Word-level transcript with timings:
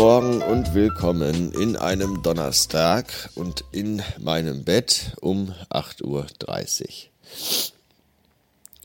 Morgen 0.00 0.40
und 0.40 0.72
willkommen 0.72 1.52
in 1.52 1.76
einem 1.76 2.22
Donnerstag 2.22 3.28
und 3.34 3.64
in 3.70 4.02
meinem 4.18 4.64
Bett 4.64 5.12
um 5.20 5.54
8.30 5.68 6.04
Uhr. 6.04 6.26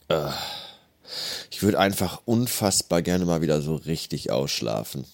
Äh, 0.10 0.32
ich 1.52 1.64
würde 1.64 1.80
einfach 1.80 2.22
unfassbar 2.26 3.02
gerne 3.02 3.24
mal 3.24 3.40
wieder 3.40 3.62
so 3.62 3.76
richtig 3.76 4.30
ausschlafen. 4.30 5.06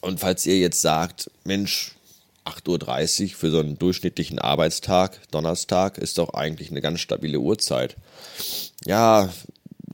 Und 0.00 0.18
falls 0.18 0.46
ihr 0.46 0.58
jetzt 0.58 0.80
sagt, 0.80 1.30
Mensch, 1.44 1.92
8.30 2.46 3.22
Uhr 3.22 3.28
für 3.36 3.50
so 3.50 3.60
einen 3.60 3.78
durchschnittlichen 3.78 4.38
Arbeitstag, 4.38 5.30
Donnerstag, 5.30 5.98
ist 5.98 6.16
doch 6.16 6.32
eigentlich 6.32 6.70
eine 6.70 6.80
ganz 6.80 7.00
stabile 7.00 7.38
Uhrzeit. 7.38 7.96
Ja, 8.86 9.28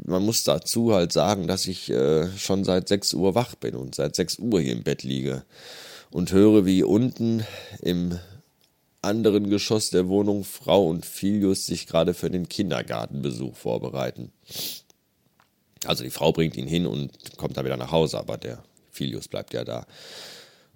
man 0.07 0.23
muss 0.23 0.45
dazu 0.45 0.95
halt 0.95 1.13
sagen, 1.13 1.47
dass 1.47 1.67
ich 1.67 1.91
äh, 1.91 2.29
schon 2.37 2.65
seit 2.65 2.89
6 2.89 3.15
Uhr 3.15 3.35
wach 3.35 3.55
bin 3.57 3.75
und 3.75 3.95
seit 3.95 4.15
6 4.15 4.39
Uhr 4.39 4.61
hier 4.61 4.73
im 4.73 4.83
Bett 4.83 5.03
liege 5.03 5.45
und 6.11 6.33
höre, 6.33 6.65
wie 6.65 6.83
unten 6.83 7.45
im 7.83 8.19
anderen 9.03 9.51
Geschoss 9.51 9.91
der 9.91 10.09
Wohnung 10.09 10.45
Frau 10.45 10.87
und 10.89 11.05
Filius 11.05 11.67
sich 11.67 11.87
gerade 11.87 12.15
für 12.15 12.31
den 12.31 12.49
Kindergartenbesuch 12.49 13.57
vorbereiten. 13.57 14.33
Also 15.85 16.05
die 16.05 16.11
Frau 16.11 16.33
bringt 16.33 16.57
ihn 16.57 16.67
hin 16.67 16.87
und 16.87 17.37
kommt 17.37 17.57
dann 17.57 17.65
wieder 17.65 17.77
nach 17.77 17.93
Hause, 17.93 18.19
aber 18.19 18.37
der 18.37 18.63
Filius 18.91 19.29
bleibt 19.29 19.53
ja 19.55 19.65
da. 19.65 19.87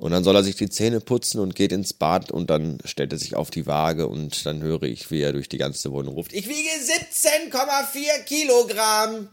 Und 0.00 0.12
dann 0.12 0.24
soll 0.24 0.34
er 0.34 0.42
sich 0.42 0.56
die 0.56 0.70
Zähne 0.70 1.00
putzen 1.00 1.40
und 1.40 1.54
geht 1.54 1.72
ins 1.72 1.92
Bad 1.92 2.30
und 2.30 2.48
dann 2.48 2.78
stellt 2.86 3.12
er 3.12 3.18
sich 3.18 3.36
auf 3.36 3.50
die 3.50 3.66
Waage 3.66 4.06
und 4.06 4.46
dann 4.46 4.62
höre 4.62 4.84
ich, 4.84 5.10
wie 5.10 5.20
er 5.20 5.34
durch 5.34 5.46
die 5.46 5.58
ganze 5.58 5.92
Wohnung 5.92 6.14
ruft, 6.14 6.32
ich 6.32 6.48
wiege 6.48 6.70
17,4 6.70 8.24
Kilogramm. 8.24 9.28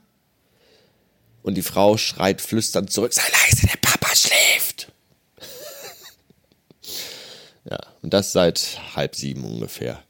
Und 1.41 1.55
die 1.55 1.61
Frau 1.61 1.95
schreit 1.95 2.41
flüsternd 2.41 2.91
zurück, 2.91 3.13
sei 3.13 3.23
leise, 3.23 3.65
der 3.65 3.77
Papa 3.81 4.13
schläft. 4.13 4.91
ja, 7.71 7.79
und 8.01 8.13
das 8.13 8.33
seit 8.33 8.81
halb 8.93 9.15
sieben 9.15 9.45
ungefähr. 9.45 10.03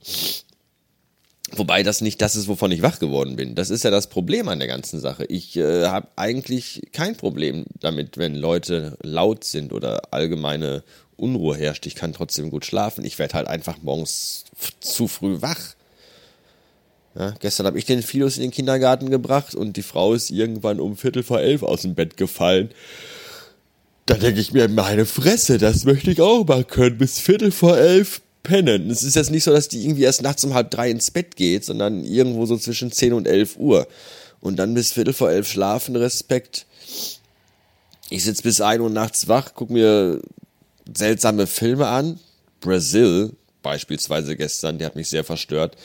Wobei 1.57 1.83
das 1.83 2.01
nicht 2.01 2.21
das 2.21 2.35
ist, 2.35 2.47
wovon 2.47 2.71
ich 2.71 2.81
wach 2.81 2.99
geworden 2.99 3.35
bin. 3.35 3.55
Das 3.55 3.69
ist 3.69 3.83
ja 3.83 3.91
das 3.91 4.07
Problem 4.07 4.47
an 4.47 4.59
der 4.59 4.67
ganzen 4.67 4.99
Sache. 4.99 5.25
Ich 5.25 5.55
äh, 5.57 5.87
habe 5.87 6.07
eigentlich 6.15 6.81
kein 6.91 7.15
Problem 7.15 7.65
damit, 7.79 8.17
wenn 8.17 8.35
Leute 8.35 8.97
laut 9.01 9.43
sind 9.43 9.73
oder 9.73 10.01
allgemeine 10.11 10.83
Unruhe 11.15 11.57
herrscht. 11.57 11.85
Ich 11.85 11.95
kann 11.95 12.13
trotzdem 12.13 12.49
gut 12.49 12.65
schlafen. 12.65 13.03
Ich 13.03 13.17
werde 13.19 13.33
halt 13.33 13.47
einfach 13.47 13.77
morgens 13.81 14.45
zu 14.79 15.07
früh 15.07 15.41
wach. 15.41 15.75
Ja, 17.17 17.33
gestern 17.39 17.65
habe 17.65 17.79
ich 17.79 17.85
den 17.85 18.03
Philus 18.03 18.37
in 18.37 18.43
den 18.43 18.51
Kindergarten 18.51 19.09
gebracht 19.09 19.55
und 19.55 19.75
die 19.75 19.81
Frau 19.81 20.13
ist 20.13 20.29
irgendwann 20.29 20.79
um 20.79 20.95
Viertel 20.95 21.23
vor 21.23 21.39
elf 21.39 21.63
aus 21.63 21.81
dem 21.81 21.95
Bett 21.95 22.15
gefallen. 22.15 22.69
Da 24.05 24.13
denke 24.13 24.39
ich 24.39 24.53
mir, 24.53 24.69
meine 24.69 25.05
Fresse, 25.05 25.57
das 25.57 25.83
möchte 25.83 26.11
ich 26.11 26.21
auch 26.21 26.45
mal 26.45 26.63
können. 26.63 26.97
Bis 26.97 27.19
Viertel 27.19 27.51
vor 27.51 27.77
elf 27.77 28.21
pennen. 28.47 28.89
Es 28.89 29.03
ist 29.03 29.15
jetzt 29.15 29.29
nicht 29.29 29.43
so, 29.43 29.51
dass 29.51 29.67
die 29.67 29.83
irgendwie 29.83 30.03
erst 30.03 30.21
nachts 30.21 30.43
um 30.43 30.53
halb 30.53 30.71
drei 30.71 30.89
ins 30.89 31.11
Bett 31.11 31.35
geht, 31.35 31.65
sondern 31.65 32.03
irgendwo 32.03 32.45
so 32.45 32.57
zwischen 32.57 32.91
10 32.91 33.13
und 33.13 33.27
11 33.27 33.57
Uhr. 33.57 33.87
Und 34.39 34.55
dann 34.57 34.73
bis 34.73 34.93
Viertel 34.93 35.13
vor 35.13 35.29
elf 35.29 35.49
schlafen, 35.49 35.95
Respekt. 35.95 36.65
Ich 38.09 38.23
sitze 38.23 38.43
bis 38.43 38.61
1 38.61 38.81
Uhr 38.81 38.89
nachts 38.89 39.27
wach, 39.27 39.53
gucke 39.53 39.73
mir 39.73 40.21
seltsame 40.95 41.45
Filme 41.45 41.87
an. 41.87 42.19
Brazil 42.61 43.33
beispielsweise 43.61 44.37
gestern, 44.37 44.77
die 44.77 44.85
hat 44.85 44.95
mich 44.95 45.09
sehr 45.09 45.25
verstört. 45.25 45.75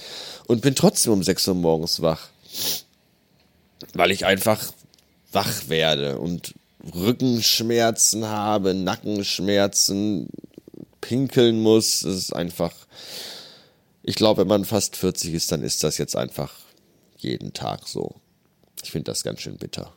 Und 0.47 0.63
bin 0.63 0.77
trotzdem 0.77 1.15
um 1.15 1.23
6 1.23 1.49
Uhr 1.49 1.55
morgens 1.55 2.01
wach. 2.01 2.29
Weil 3.93 4.13
ich 4.13 4.25
einfach 4.25 4.73
wach 5.33 5.69
werde 5.69 6.19
und 6.19 6.55
Rückenschmerzen 6.95 8.27
habe, 8.27 8.75
Nackenschmerzen, 8.75 10.29
pinkeln 11.03 11.61
muss. 11.61 12.01
Das 12.01 12.15
ist 12.15 12.33
einfach, 12.35 12.73
ich 14.03 14.15
glaube, 14.15 14.41
wenn 14.41 14.49
man 14.49 14.65
fast 14.65 14.97
40 14.97 15.35
ist, 15.35 15.53
dann 15.53 15.63
ist 15.63 15.85
das 15.85 15.99
jetzt 15.99 16.17
einfach 16.17 16.55
jeden 17.19 17.53
Tag 17.53 17.87
so. 17.87 18.15
Ich 18.83 18.91
finde 18.91 19.11
das 19.11 19.23
ganz 19.23 19.43
schön 19.43 19.59
bitter. 19.59 19.93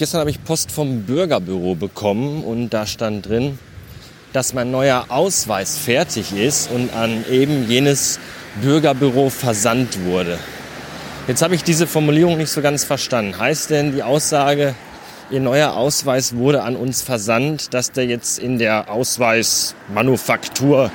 Gestern 0.00 0.20
habe 0.20 0.30
ich 0.30 0.42
Post 0.42 0.72
vom 0.72 1.02
Bürgerbüro 1.02 1.74
bekommen 1.74 2.42
und 2.42 2.70
da 2.70 2.86
stand 2.86 3.28
drin, 3.28 3.58
dass 4.32 4.54
mein 4.54 4.70
neuer 4.70 5.04
Ausweis 5.10 5.76
fertig 5.76 6.32
ist 6.32 6.70
und 6.70 6.94
an 6.94 7.22
eben 7.30 7.68
jenes 7.68 8.18
Bürgerbüro 8.62 9.28
versandt 9.28 10.02
wurde. 10.06 10.38
Jetzt 11.28 11.42
habe 11.42 11.54
ich 11.54 11.64
diese 11.64 11.86
Formulierung 11.86 12.38
nicht 12.38 12.48
so 12.48 12.62
ganz 12.62 12.82
verstanden. 12.82 13.38
Heißt 13.38 13.68
denn 13.68 13.94
die 13.94 14.02
Aussage, 14.02 14.74
Ihr 15.30 15.40
neuer 15.40 15.74
Ausweis 15.74 16.34
wurde 16.34 16.62
an 16.62 16.76
uns 16.76 17.02
versandt, 17.02 17.74
dass 17.74 17.92
der 17.92 18.06
jetzt 18.06 18.38
in 18.38 18.58
der 18.58 18.90
Ausweismanufaktur 18.90 20.90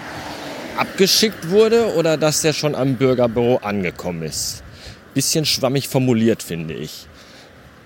abgeschickt 0.77 1.51
wurde 1.51 1.93
oder 1.93 2.17
dass 2.17 2.41
der 2.41 2.53
schon 2.53 2.73
am 2.73 2.95
Bürgerbüro 2.95 3.57
angekommen 3.57 4.23
ist? 4.23 4.63
Bisschen 5.13 5.45
schwammig 5.45 5.89
formuliert, 5.89 6.41
finde 6.41 6.73
ich. 6.73 7.05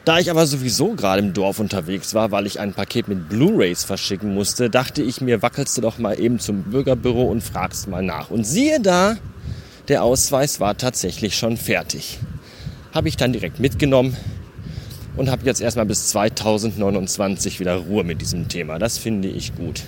Da 0.10 0.18
ich 0.18 0.32
aber 0.32 0.48
sowieso 0.48 0.96
gerade 0.96 1.20
im 1.20 1.34
Dorf 1.34 1.60
unterwegs 1.60 2.16
war, 2.16 2.32
weil 2.32 2.48
ich 2.48 2.60
ein 2.60 2.74
Paket 2.74 3.08
mit 3.08 3.30
Blu-rays 3.30 3.84
verschicken 3.84 4.34
musste, 4.34 4.72
dachte 4.72 5.04
ich 5.04 5.22
mir, 5.22 5.44
wackelst 5.44 5.78
du 5.78 5.82
doch 5.82 6.00
mal 6.00 6.20
eben 6.20 6.40
zum 6.40 6.64
Bürgerbüro 6.64 7.26
und 7.26 7.44
fragst 7.44 7.88
mal 7.88 8.02
nach. 8.02 8.32
Und 8.32 8.44
siehe 8.44 8.80
da, 8.80 9.18
der 9.88 10.02
Ausweis 10.02 10.60
war 10.60 10.76
tatsächlich 10.76 11.38
schon 11.38 11.58
fertig. 11.58 12.18
Habe 12.92 13.08
ich 13.08 13.18
dann 13.18 13.34
direkt 13.34 13.60
mitgenommen 13.60 14.18
und 15.16 15.30
habe 15.30 15.46
jetzt 15.46 15.62
erstmal 15.62 15.86
bis 15.86 16.08
2029 16.08 17.60
wieder 17.60 17.76
Ruhe 17.76 18.04
mit 18.04 18.20
diesem 18.20 18.48
Thema. 18.48 18.80
Das 18.80 18.98
finde 18.98 19.28
ich 19.28 19.54
gut. 19.54 19.84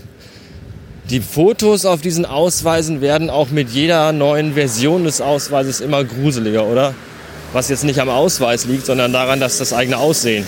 Die 1.10 1.22
Fotos 1.22 1.84
auf 1.86 2.02
diesen 2.02 2.28
Ausweisen 2.28 3.02
werden 3.02 3.32
auch 3.32 3.50
mit 3.50 3.72
jeder 3.72 4.12
neuen 4.12 4.54
Version 4.54 5.04
des 5.04 5.20
Ausweises 5.20 5.82
immer 5.82 6.04
gruseliger, 6.04 6.68
oder? 6.68 6.94
Was 7.54 7.70
jetzt 7.70 7.84
nicht 7.84 8.00
am 8.00 8.10
Ausweis 8.10 8.66
liegt, 8.66 8.86
sondern 8.86 9.12
daran, 9.12 9.40
dass 9.40 9.58
das 9.58 9.74
eigene 9.74 9.98
Aussehen 9.98 10.46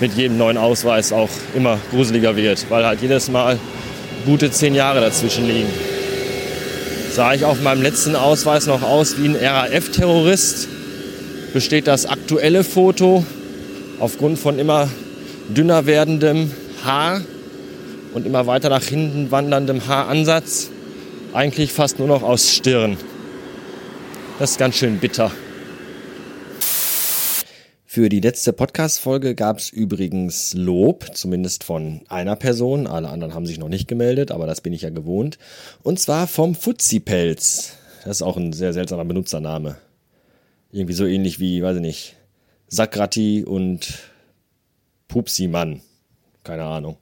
mit 0.00 0.14
jedem 0.14 0.38
neuen 0.38 0.56
Ausweis 0.56 1.12
auch 1.12 1.28
immer 1.54 1.78
gruseliger 1.90 2.36
wird, 2.36 2.66
weil 2.70 2.84
halt 2.84 3.02
jedes 3.02 3.30
Mal 3.30 3.58
gute 4.24 4.50
zehn 4.50 4.74
Jahre 4.74 5.00
dazwischen 5.00 5.46
liegen. 5.46 5.68
Sah 7.12 7.34
ich 7.34 7.44
auf 7.44 7.60
meinem 7.60 7.82
letzten 7.82 8.16
Ausweis 8.16 8.66
noch 8.66 8.82
aus 8.82 9.18
wie 9.18 9.28
ein 9.28 9.36
RAF-Terrorist, 9.36 10.68
besteht 11.52 11.86
das 11.86 12.06
aktuelle 12.06 12.62
Foto 12.64 13.24
aufgrund 13.98 14.38
von 14.38 14.58
immer 14.58 14.88
dünner 15.48 15.86
werdendem 15.86 16.52
Haar 16.84 17.22
und 18.14 18.26
immer 18.26 18.46
weiter 18.46 18.68
nach 18.68 18.84
hinten 18.84 19.30
wanderndem 19.30 19.86
Haaransatz 19.86 20.70
eigentlich 21.32 21.72
fast 21.72 21.98
nur 21.98 22.08
noch 22.08 22.22
aus 22.22 22.50
Stirn. 22.50 22.96
Das 24.38 24.52
ist 24.52 24.58
ganz 24.58 24.76
schön 24.76 24.98
bitter. 24.98 25.30
Für 27.92 28.08
die 28.08 28.20
letzte 28.20 28.52
Podcast-Folge 28.52 29.34
gab 29.34 29.58
es 29.58 29.68
übrigens 29.68 30.54
Lob, 30.54 31.06
zumindest 31.12 31.64
von 31.64 32.02
einer 32.08 32.36
Person. 32.36 32.86
Alle 32.86 33.08
anderen 33.08 33.34
haben 33.34 33.46
sich 33.46 33.58
noch 33.58 33.68
nicht 33.68 33.88
gemeldet, 33.88 34.30
aber 34.30 34.46
das 34.46 34.60
bin 34.60 34.72
ich 34.72 34.82
ja 34.82 34.90
gewohnt. 34.90 35.38
Und 35.82 35.98
zwar 35.98 36.28
vom 36.28 36.54
Fuzzi-Pelz. 36.54 37.72
Das 38.04 38.18
ist 38.18 38.22
auch 38.22 38.36
ein 38.36 38.52
sehr 38.52 38.72
seltsamer 38.72 39.04
Benutzername. 39.04 39.74
Irgendwie 40.70 40.92
so 40.92 41.04
ähnlich 41.04 41.40
wie, 41.40 41.64
weiß 41.64 41.78
ich 41.78 41.82
nicht, 41.82 42.16
Sakrati 42.68 43.42
und 43.42 43.98
Pupsi-Mann. 45.08 45.80
Keine 46.44 46.66
Ahnung. 46.66 46.96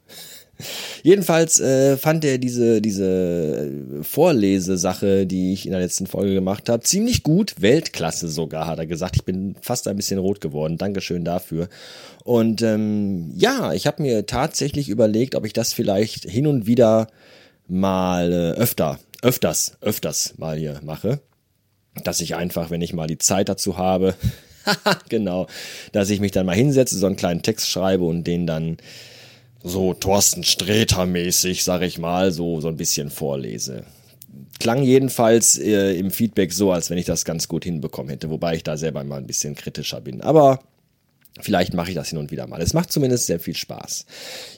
Jedenfalls 1.03 1.61
äh, 1.61 1.97
fand 1.97 2.25
er 2.25 2.39
diese, 2.39 2.81
diese 2.81 3.71
Vorlesesache, 4.03 5.27
die 5.27 5.53
ich 5.53 5.67
in 5.67 5.73
der 5.73 5.81
letzten 5.81 6.07
Folge 6.07 6.35
gemacht 6.35 6.69
habe, 6.69 6.83
ziemlich 6.83 7.23
gut. 7.23 7.55
Weltklasse 7.61 8.29
sogar, 8.29 8.67
hat 8.67 8.79
er 8.79 8.87
gesagt. 8.87 9.17
Ich 9.17 9.25
bin 9.25 9.57
fast 9.61 9.87
ein 9.89 9.97
bisschen 9.97 10.19
rot 10.19 10.41
geworden. 10.41 10.79
Dankeschön 10.79 11.25
dafür. 11.25 11.69
Und 12.25 12.63
ähm, 12.63 13.33
ja, 13.37 13.73
ich 13.73 13.87
habe 13.87 14.03
mir 14.03 14.27
tatsächlich 14.27 14.89
überlegt, 14.89 15.35
ob 15.35 15.47
ich 15.47 15.53
das 15.53 15.73
vielleicht 15.73 16.25
hin 16.25 16.47
und 16.47 16.67
wieder 16.67 17.09
mal 17.69 18.33
äh, 18.33 18.61
öfter, 18.61 18.99
öfters, 19.23 19.77
öfters 19.81 20.35
mal 20.39 20.57
hier 20.57 20.81
mache. 20.83 21.21
Dass 22.05 22.21
ich 22.21 22.35
einfach, 22.35 22.71
wenn 22.71 22.83
ich 22.83 22.93
mal 22.93 23.07
die 23.07 23.19
Zeit 23.19 23.49
dazu 23.49 23.77
habe, 23.77 24.15
genau, 25.09 25.47
dass 25.93 26.11
ich 26.11 26.21
mich 26.21 26.33
dann 26.33 26.47
mal 26.47 26.55
hinsetze, 26.55 26.99
so 26.99 27.07
einen 27.07 27.17
kleinen 27.17 27.43
Text 27.43 27.71
schreibe 27.71 28.05
und 28.05 28.25
den 28.25 28.47
dann 28.47 28.79
so 29.63 29.95
Thorsten 29.95 30.45
Sträter-mäßig, 30.45 31.65
sag 31.65 31.83
ich 31.83 31.99
mal, 31.99 32.33
so, 32.33 32.61
so 32.61 32.69
ein 32.69 32.77
bisschen 32.77 33.11
vorlese. 33.11 33.85
Klang 34.61 34.83
jedenfalls 34.83 35.57
äh, 35.59 35.99
im 35.99 36.11
Feedback 36.11 36.53
so, 36.53 36.73
als 36.73 36.91
wenn 36.91 36.99
ich 36.99 37.07
das 37.07 37.25
ganz 37.25 37.49
gut 37.49 37.65
hinbekommen 37.65 38.11
hätte, 38.11 38.31
wobei 38.31 38.57
ich 38.57 38.63
da 38.63 38.77
selber 38.77 39.05
mal 39.05 39.19
ein 39.19 39.27
bisschen 39.27 39.55
kritischer 39.55 40.01
bin. 40.01 40.21
Aber 40.21 40.61
Vielleicht 41.41 41.75
mache 41.75 41.91
ich 41.91 41.95
das 41.95 42.09
hin 42.09 42.19
und 42.19 42.31
wieder 42.31 42.47
mal. 42.47 42.61
Es 42.61 42.75
macht 42.75 42.91
zumindest 42.93 43.27
sehr 43.27 43.41
viel 43.41 43.57
Spaß. 43.57 44.07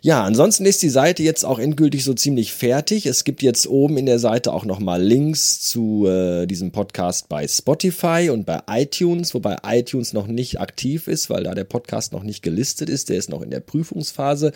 Ja, 0.03 0.25
ansonsten 0.25 0.65
ist 0.65 0.83
die 0.83 0.89
Seite 0.89 1.23
jetzt 1.23 1.45
auch 1.45 1.59
endgültig 1.59 2.05
so 2.05 2.15
ziemlich 2.15 2.53
fertig. 2.53 3.07
Es 3.07 3.25
gibt 3.25 3.43
jetzt 3.43 3.67
oben 3.67 3.97
in 3.99 4.07
der 4.07 4.19
Seite 4.19 4.53
auch 4.53 4.65
nochmal 4.65 5.03
Links 5.03 5.61
zu 5.61 6.07
äh, 6.07 6.47
diesem 6.47 6.73
Podcast 6.73 7.29
bei 7.29 7.47
Spotify 7.47 8.31
und 8.33 8.47
bei 8.47 8.63
iTunes, 8.69 9.35
wobei 9.35 9.57
iTunes 9.65 10.13
noch 10.13 10.27
nicht 10.27 10.61
aktiv 10.61 11.09
ist, 11.09 11.31
weil 11.31 11.45
da 11.45 11.55
der 11.55 11.65
Podcast 11.65 12.13
noch 12.13 12.23
nicht 12.23 12.43
gelistet 12.43 12.89
ist. 12.89 13.09
Der 13.09 13.17
ist 13.17 13.29
noch 13.29 13.43
in 13.43 13.51
der 13.51 13.61
Prüfungsphase. 13.61 14.53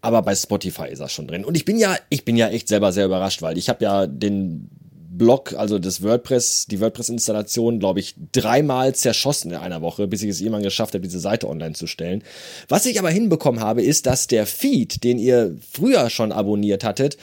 Aber 0.00 0.22
bei 0.22 0.34
Spotify 0.34 0.88
ist 0.90 1.00
er 1.00 1.08
schon 1.08 1.26
drin. 1.26 1.44
Und 1.44 1.56
ich 1.56 1.64
bin 1.64 1.78
ja, 1.78 1.96
ich 2.08 2.24
bin 2.24 2.36
ja 2.36 2.48
echt 2.48 2.68
selber 2.68 2.92
sehr 2.92 3.06
überrascht, 3.06 3.42
weil 3.42 3.58
ich 3.58 3.68
habe 3.68 3.84
ja 3.84 4.06
den 4.06 4.70
Blog, 5.16 5.54
also 5.56 5.78
das 5.78 6.02
WordPress, 6.02 6.66
die 6.66 6.80
WordPress-Installation, 6.80 7.78
glaube 7.78 8.00
ich, 8.00 8.14
dreimal 8.32 8.94
zerschossen 8.94 9.50
in 9.50 9.56
einer 9.56 9.82
Woche, 9.82 10.06
bis 10.06 10.22
ich 10.22 10.30
es 10.30 10.40
irgendwann 10.40 10.62
geschafft 10.62 10.94
habe, 10.94 11.02
diese 11.02 11.20
Seite 11.20 11.48
online 11.48 11.74
zu 11.74 11.86
stellen. 11.86 12.22
Was 12.68 12.86
ich 12.86 12.98
aber 12.98 13.10
hinbekommen 13.10 13.60
habe, 13.60 13.82
ist, 13.82 14.06
dass 14.06 14.26
der 14.26 14.46
Feed, 14.46 15.04
den 15.04 15.18
ihr 15.18 15.56
früher 15.72 16.10
schon 16.10 16.32
abonniert 16.32 16.84
hattet, 16.84 17.16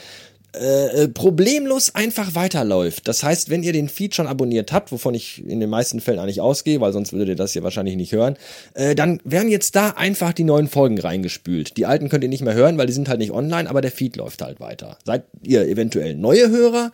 äh, 0.54 1.02
äh, 1.02 1.08
problemlos 1.08 1.96
einfach 1.96 2.36
weiterläuft. 2.36 3.08
Das 3.08 3.24
heißt, 3.24 3.50
wenn 3.50 3.64
ihr 3.64 3.72
den 3.72 3.88
Feed 3.88 4.14
schon 4.14 4.28
abonniert 4.28 4.70
habt, 4.70 4.92
wovon 4.92 5.12
ich 5.12 5.44
in 5.44 5.58
den 5.58 5.68
meisten 5.68 6.00
Fällen 6.00 6.20
eigentlich 6.20 6.40
ausgehe, 6.40 6.80
weil 6.80 6.92
sonst 6.92 7.12
würdet 7.12 7.30
ihr 7.30 7.36
das 7.36 7.54
hier 7.54 7.64
wahrscheinlich 7.64 7.96
nicht 7.96 8.12
hören, 8.12 8.36
äh, 8.74 8.94
dann 8.94 9.20
werden 9.24 9.48
jetzt 9.48 9.74
da 9.74 9.90
einfach 9.90 10.32
die 10.32 10.44
neuen 10.44 10.68
Folgen 10.68 11.00
reingespült. 11.00 11.76
Die 11.76 11.86
alten 11.86 12.08
könnt 12.08 12.22
ihr 12.22 12.30
nicht 12.30 12.44
mehr 12.44 12.54
hören, 12.54 12.78
weil 12.78 12.86
die 12.86 12.92
sind 12.92 13.08
halt 13.08 13.18
nicht 13.18 13.32
online, 13.32 13.68
aber 13.68 13.80
der 13.80 13.90
Feed 13.90 14.14
läuft 14.14 14.42
halt 14.42 14.60
weiter. 14.60 14.96
Seid 15.04 15.24
ihr 15.42 15.66
eventuell 15.66 16.14
neue 16.14 16.48
Hörer? 16.48 16.92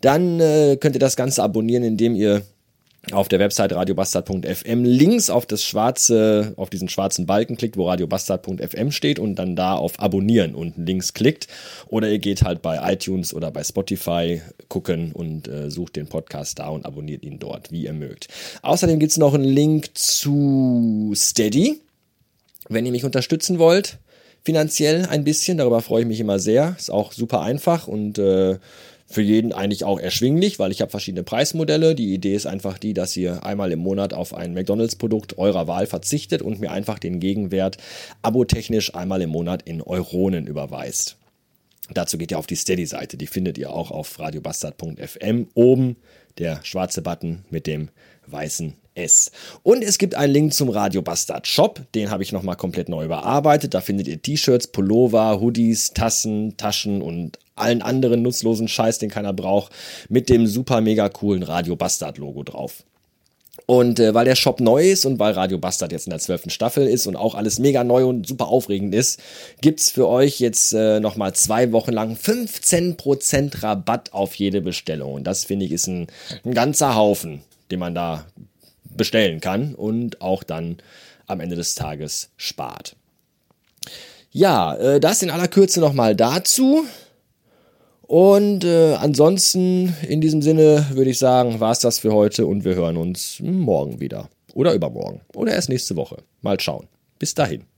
Dann 0.00 0.40
äh, 0.40 0.76
könnt 0.80 0.96
ihr 0.96 1.00
das 1.00 1.16
Ganze 1.16 1.42
abonnieren, 1.42 1.84
indem 1.84 2.14
ihr 2.14 2.42
auf 3.12 3.28
der 3.28 3.38
Website 3.38 3.72
radiobastard.fm 3.72 4.84
links 4.84 5.30
auf 5.30 5.46
das 5.46 5.64
schwarze, 5.64 6.52
auf 6.56 6.70
diesen 6.70 6.88
schwarzen 6.88 7.26
Balken 7.26 7.56
klickt, 7.56 7.76
wo 7.76 7.88
radiobastard.fm 7.88 8.92
steht 8.92 9.18
und 9.18 9.36
dann 9.36 9.56
da 9.56 9.74
auf 9.74 9.98
Abonnieren 9.98 10.54
unten 10.54 10.84
links 10.84 11.14
klickt. 11.14 11.48
Oder 11.88 12.10
ihr 12.10 12.18
geht 12.18 12.42
halt 12.42 12.62
bei 12.62 12.92
iTunes 12.92 13.32
oder 13.32 13.50
bei 13.50 13.64
Spotify 13.64 14.42
gucken 14.68 15.12
und 15.12 15.48
äh, 15.48 15.70
sucht 15.70 15.96
den 15.96 16.08
Podcast 16.08 16.58
da 16.58 16.68
und 16.68 16.84
abonniert 16.84 17.24
ihn 17.24 17.38
dort, 17.38 17.72
wie 17.72 17.84
ihr 17.84 17.94
mögt. 17.94 18.28
Außerdem 18.62 18.98
gibt's 18.98 19.16
noch 19.16 19.34
einen 19.34 19.44
Link 19.44 19.96
zu 19.96 21.12
Steady, 21.16 21.80
wenn 22.68 22.84
ihr 22.84 22.92
mich 22.92 23.04
unterstützen 23.04 23.58
wollt. 23.58 23.98
Finanziell 24.44 25.06
ein 25.06 25.24
bisschen, 25.24 25.58
darüber 25.58 25.80
freue 25.82 26.02
ich 26.02 26.08
mich 26.08 26.20
immer 26.20 26.38
sehr. 26.38 26.74
Ist 26.78 26.90
auch 26.90 27.12
super 27.12 27.42
einfach 27.42 27.88
und 27.88 28.18
äh, 28.18 28.58
für 29.10 29.22
jeden 29.22 29.52
eigentlich 29.52 29.84
auch 29.84 29.98
erschwinglich, 29.98 30.60
weil 30.60 30.70
ich 30.70 30.80
habe 30.80 30.90
verschiedene 30.90 31.24
Preismodelle. 31.24 31.96
Die 31.96 32.14
Idee 32.14 32.36
ist 32.36 32.46
einfach 32.46 32.78
die, 32.78 32.94
dass 32.94 33.16
ihr 33.16 33.44
einmal 33.44 33.72
im 33.72 33.80
Monat 33.80 34.14
auf 34.14 34.32
ein 34.32 34.54
McDonalds-Produkt 34.54 35.36
eurer 35.36 35.66
Wahl 35.66 35.86
verzichtet 35.86 36.42
und 36.42 36.60
mir 36.60 36.70
einfach 36.70 37.00
den 37.00 37.18
Gegenwert 37.18 37.76
abotechnisch 38.22 38.94
einmal 38.94 39.20
im 39.20 39.30
Monat 39.30 39.62
in 39.62 39.82
Euronen 39.82 40.46
überweist. 40.46 41.16
Dazu 41.92 42.18
geht 42.18 42.30
ihr 42.30 42.38
auf 42.38 42.46
die 42.46 42.56
Steady-Seite. 42.56 43.16
Die 43.16 43.26
findet 43.26 43.58
ihr 43.58 43.70
auch 43.70 43.90
auf 43.90 44.18
radiobastard.fm. 44.18 45.48
Oben 45.54 45.96
der 46.38 46.60
schwarze 46.64 47.02
Button 47.02 47.44
mit 47.50 47.66
dem 47.66 47.88
weißen 48.26 48.74
S. 48.94 49.30
Und 49.62 49.82
es 49.82 49.98
gibt 49.98 50.14
einen 50.14 50.32
Link 50.32 50.54
zum 50.54 50.68
Radio 50.68 51.02
Bastard 51.02 51.46
Shop. 51.46 51.80
Den 51.94 52.10
habe 52.10 52.22
ich 52.22 52.32
nochmal 52.32 52.56
komplett 52.56 52.88
neu 52.88 53.04
überarbeitet. 53.04 53.74
Da 53.74 53.80
findet 53.80 54.08
ihr 54.08 54.20
T-Shirts, 54.20 54.68
Pullover, 54.68 55.40
Hoodies, 55.40 55.92
Tassen, 55.92 56.56
Taschen 56.56 57.02
und 57.02 57.38
allen 57.56 57.82
anderen 57.82 58.22
nutzlosen 58.22 58.68
Scheiß, 58.68 58.98
den 58.98 59.10
keiner 59.10 59.32
braucht, 59.32 59.72
mit 60.08 60.28
dem 60.28 60.46
super 60.46 60.80
mega 60.80 61.08
coolen 61.08 61.42
Radio 61.42 61.76
Bastard 61.76 62.18
Logo 62.18 62.42
drauf. 62.42 62.84
Und 63.66 64.00
äh, 64.00 64.14
weil 64.14 64.24
der 64.24 64.34
Shop 64.34 64.60
neu 64.60 64.90
ist 64.90 65.04
und 65.04 65.18
weil 65.18 65.32
Radio 65.32 65.58
Bastard 65.58 65.92
jetzt 65.92 66.06
in 66.06 66.10
der 66.10 66.18
zwölften 66.18 66.50
Staffel 66.50 66.86
ist 66.86 67.06
und 67.06 67.16
auch 67.16 67.34
alles 67.34 67.58
mega 67.58 67.84
neu 67.84 68.04
und 68.06 68.26
super 68.26 68.48
aufregend 68.48 68.94
ist, 68.94 69.20
gibt's 69.60 69.90
für 69.90 70.08
euch 70.08 70.40
jetzt 70.40 70.72
äh, 70.72 71.00
nochmal 71.00 71.34
zwei 71.34 71.72
Wochen 71.72 71.92
lang 71.92 72.14
15% 72.14 73.62
Rabatt 73.62 74.12
auf 74.12 74.34
jede 74.34 74.60
Bestellung. 74.60 75.14
Und 75.14 75.24
das 75.24 75.44
finde 75.44 75.66
ich 75.66 75.72
ist 75.72 75.86
ein, 75.86 76.08
ein 76.44 76.54
ganzer 76.54 76.96
Haufen, 76.96 77.42
den 77.70 77.78
man 77.78 77.94
da 77.94 78.26
bestellen 78.96 79.40
kann 79.40 79.74
und 79.74 80.20
auch 80.20 80.42
dann 80.42 80.78
am 81.26 81.40
Ende 81.40 81.56
des 81.56 81.74
Tages 81.74 82.30
spart. 82.36 82.96
Ja, 84.32 84.76
äh, 84.76 85.00
das 85.00 85.22
in 85.22 85.30
aller 85.30 85.48
Kürze 85.48 85.80
nochmal 85.80 86.14
dazu. 86.14 86.84
Und 88.10 88.64
äh, 88.64 88.94
ansonsten, 88.94 89.94
in 90.08 90.20
diesem 90.20 90.42
Sinne, 90.42 90.84
würde 90.94 91.12
ich 91.12 91.18
sagen, 91.20 91.60
war 91.60 91.70
es 91.70 91.78
das 91.78 92.00
für 92.00 92.12
heute 92.12 92.44
und 92.44 92.64
wir 92.64 92.74
hören 92.74 92.96
uns 92.96 93.38
morgen 93.40 94.00
wieder. 94.00 94.28
Oder 94.52 94.74
übermorgen. 94.74 95.20
Oder 95.36 95.52
erst 95.52 95.68
nächste 95.68 95.94
Woche. 95.94 96.16
Mal 96.42 96.58
schauen. 96.58 96.88
Bis 97.20 97.34
dahin. 97.34 97.69